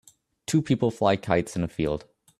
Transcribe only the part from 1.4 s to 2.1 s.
in a field